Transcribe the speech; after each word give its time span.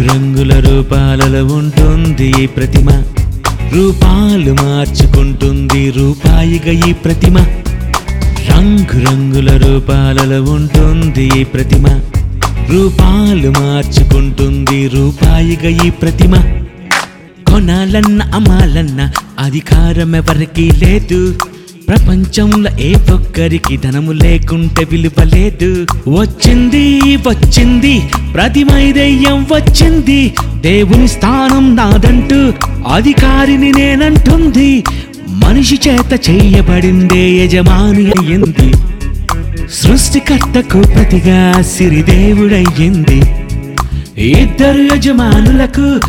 రంగుల 0.00 0.60
రూపాలలో 0.60 1.44
ఉంటుంది 1.44 2.32
ఈ 2.42 2.46
ప్రతిమ. 2.46 2.90
రూపాలు 3.74 4.52
మార్చుకుంటుంది 4.52 5.90
రూపాయిగా 5.90 6.88
ఈ 6.88 6.92
ప్రతిమ. 6.92 7.38
రంగు 8.50 9.10
రంగుల 9.10 9.56
రూపాలలో 9.56 10.42
ఉంటుంది 10.42 11.40
ఈ 11.40 11.44
ప్రతిమ. 11.44 12.00
రూపాలు 12.70 13.50
మార్చుకుంటుంది 13.50 14.88
రూపాయిగా 14.88 15.86
ఈ 15.86 15.90
ప్రతిమ. 15.90 16.34
కొనాలన్న 17.50 18.22
అమాలన్న 18.22 19.10
అధికారం 19.38 20.16
ఎవరికి 20.16 20.72
లేదు. 20.84 21.38
ప్రపంచంలో 21.88 22.70
ఏ 22.80 22.94
ఒక్కరికి 22.94 23.76
ధనము 23.76 24.12
లేకుంటే 24.12 24.84
విలువ 24.84 25.24
లేదు. 25.24 25.86
వచ్చింది 26.08 27.00
వచ్చింది 27.16 28.02
ప్రతిమై 28.34 28.92
దెయ్యం 28.92 29.46
వచ్చింది. 29.52 30.34
దేవుని 30.56 31.08
స్థానం 31.08 31.76
నాదంటూ 31.76 32.52
అధికారిని 32.92 33.72
నేనంటుంది. 33.72 34.84
మనిషి 35.28 35.78
చేత 35.88 36.30
చేయబడిందే 36.30 37.44
యజమాని 37.44 38.06
అయ్యింది. 38.06 38.87
సృష్టికర్తకు 39.72 40.80
ప్రతిగా 40.80 41.62
సిరిదేవుడయ్యింది. 41.62 43.22
ఇద్దరు 44.18 44.94
యజమానులకు 44.94 46.00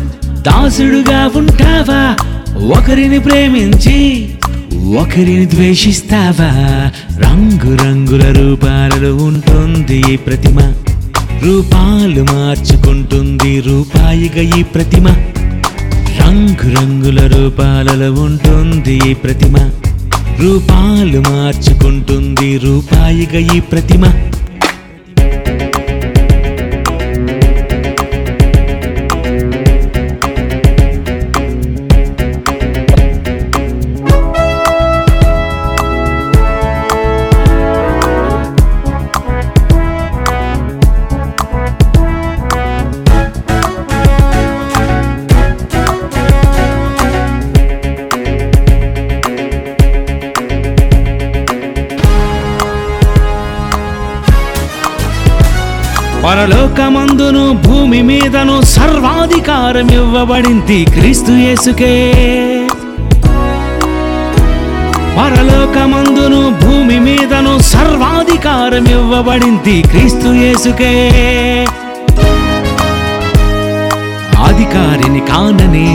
దాసుడుగా 0.42 1.30
ఉంటావా? 1.36 2.16
ఒకరిని 2.64 3.18
ప్రేమించి 3.18 4.28
ఒకరిని 4.96 5.46
ద్వేషిస్తావా? 5.46 6.50
రంగు 7.22 7.76
రంగుల 7.76 8.32
రూపాలలో 8.32 9.16
ఉంటుంది 9.16 10.02
ఈ 10.12 10.16
ప్రతిమ. 10.16 10.60
రూపాలు 11.44 12.22
మార్చుకుంటుంది 12.22 13.60
రూపాయిగా 13.60 14.58
ఈ 14.58 14.62
ప్రతిమ. 14.62 15.08
రంగు 16.20 16.80
రంగుల 16.80 17.26
రూపాలలో 17.36 18.12
ఉంటుంది 18.12 19.00
ఈ 19.10 19.14
ప్రతిమ. 19.14 19.70
రూపాలు 20.42 21.20
మార్చుకుంటుంది 21.20 22.58
రూపాయిగా 22.58 23.40
ఈ 23.56 23.60
ప్రతిమ. 23.60 24.04
పరలోకమందును 56.24 57.44
భూమి 57.66 58.02
మీదను 58.02 58.60
సర్వాధికారం 58.74 59.88
ఇవ్వబడింది 60.00 60.84
క్రీస్తు 60.84 61.32
యేసుకే. 61.32 61.94
పరలోకమందును 65.18 66.42
భూమి 66.62 66.98
మీదను 66.98 67.58
సర్వాధికారం 67.72 68.86
ఇవ్వబడింది 68.98 69.82
క్రీస్తు 69.82 70.28
యేసుకే. 70.44 70.92
అధికారిని 74.48 75.20
కానని 75.20 75.88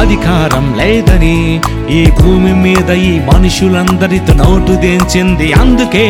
అధికారం 0.00 0.74
లేదని 0.76 1.36
ఈ 1.90 2.00
భూమి 2.20 2.52
మీద 2.54 2.90
ఈ 2.90 3.20
మనుషులందరితో 3.32 4.32
నోటు 4.34 4.72
దించింది 4.72 5.52
అందుకే 5.52 6.06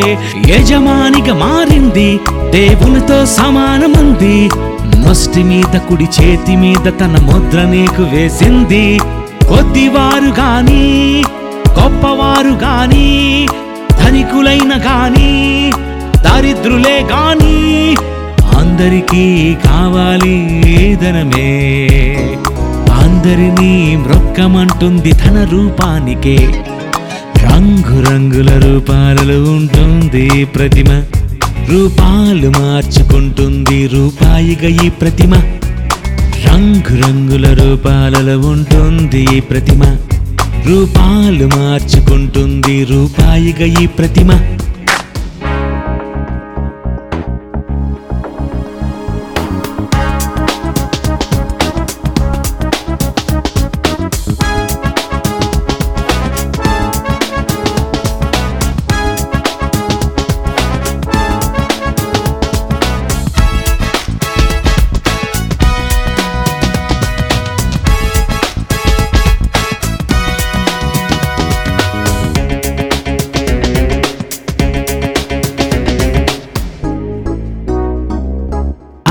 యజమానిగా 0.48 1.34
మారింది 1.34 2.20
దేవునితో 2.50 3.26
సమానమంది. 3.26 4.36
నొస్టి 5.06 5.42
మీద 5.42 5.78
కుడి 5.88 6.04
చేతి 6.04 6.56
మీద 6.56 6.86
తన 7.00 7.16
ముద్ర 7.22 7.62
నీకు 7.62 8.02
వేసింది. 8.02 8.98
కొద్దివారు 9.48 10.30
గాని 10.40 10.84
గొప్పవారు 11.78 12.54
గాని 12.64 13.08
ధనికులైన 14.04 14.72
గాని 14.86 15.30
దరిద్రులే 16.16 16.98
గాని 17.10 17.53
అందరికీ 18.74 19.54
కావాలి 19.54 20.36
ధనమే 21.02 21.58
అందరినీ 22.90 23.96
మ్రొక్కమంటుంది 23.96 25.12
తన 25.12 25.48
రూపానికే. 25.52 26.36
రంగురంగుల 27.44 28.50
రూపాలలో 28.58 29.52
ఉంటుంది 29.52 30.44
ప్రతిమ. 30.44 31.02
రూపాలు 31.70 32.48
మార్చుకుంటుంది 32.48 33.86
రూపాయిగా 33.86 34.84
ఈ 34.84 34.88
ప్రతిమ. 34.88 35.34
రంగురంగుల 36.48 37.54
రూపాలలో 37.62 38.38
ఉంటుంది 38.38 39.40
ప్రతిమ. 39.40 39.82
రూపాలు 40.66 41.46
మార్చుకుంటుంది 41.46 42.84
రూపాయిగా 42.84 43.82
ఈ 43.82 43.86
ప్రతిమ. 43.86 44.30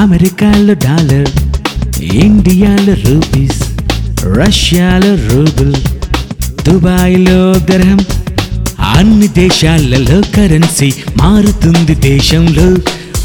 అమెరికాలో 0.03 0.73
డాలర్ 0.73 1.29
ఇండియాలో 2.03 2.93
రూపీస్ 2.93 3.63
రష్యాలో 4.37 5.15
రూబుల్ 5.15 5.73
దుబాయ్లో 6.67 7.53
గ్రహం. 7.71 7.99
అన్ని 8.97 9.27
దేశాలలో 9.27 10.21
కరెన్సీ 10.21 10.93
మారుతుంది 11.17 11.95
దేశంలో. 11.95 12.77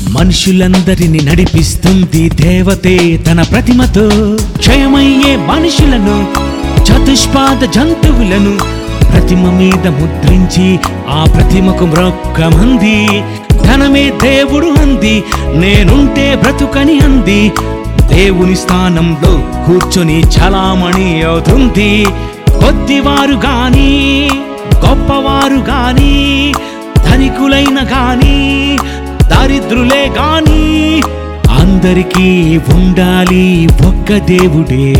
మనుషులందరిని 0.09 1.21
నడిపిస్తుంది 1.21 2.29
దేవతే 2.29 3.17
తన 3.17 3.43
ప్రతిమతో. 3.43 4.09
క్షయమయ్యే 4.59 5.37
మనుషులను 5.37 6.27
చతుష్పాద 6.83 7.61
జంతువులను 7.75 8.57
ప్రతిమ 9.13 9.51
మీద 9.51 9.89
ముద్రించి 9.89 10.79
ఆ 11.09 11.25
ప్రతిమకు 11.35 11.85
మ్రొక్కమంది 11.85 13.23
ధనమే 13.69 14.13
దేవుడు 14.23 14.67
అంది. 14.67 15.25
నేనుంటే 15.55 16.37
బ్రతుకని 16.43 16.99
అంది. 16.99 17.53
దేవుని 18.15 18.57
స్థానంలో 18.57 19.33
కూర్చొని 19.67 20.21
చలామణి 20.21 21.23
అవుతుంది. 21.23 22.07
కొద్దివారు 22.49 23.35
గాని 23.35 24.31
గొప్పవారు 24.75 25.55
గాని 25.55 26.53
ధనికులైన 26.97 27.79
గాని 27.83 28.79
దరిద్రులే 29.23 30.13
గాని 30.19 31.03
అందరికీ 31.51 32.61
ఉండాలి 32.75 33.69
ఒక్క 33.87 34.17
దేవుడే. 34.17 34.95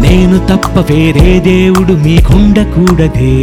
నేను 0.00 0.38
తప్ప 0.38 0.92
వేరే 0.92 1.40
దేవుడు 1.40 1.92
మీకుండకూడదే 1.92 3.42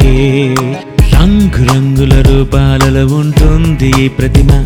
రంగు 1.25 1.73
రంగుల 1.73 2.21
రూపాలలో 2.21 3.15
ఉంటుంది 3.15 3.91
ఈ 3.99 4.07
ప్రతిమ. 4.07 4.65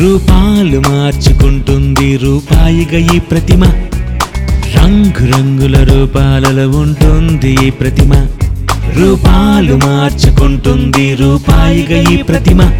రూపాలు 0.00 0.80
మార్చుకుంటుంది 0.80 2.16
రూపాయిగా 2.16 3.14
ఈ 3.14 3.18
ప్రతిమ. 3.18 3.64
రంగు 4.76 5.36
రంగుల 5.36 5.82
రూపాలలో 5.82 6.68
ఉంటుంది 6.68 7.66
ఈ 7.66 7.70
ప్రతిమ. 7.70 8.12
రూపాలు 8.98 9.74
మార్చుకుంటుంది 9.74 11.14
రూపాయిగా 11.14 12.10
ఈ 12.10 12.16
ప్రతిమ. 12.16 12.70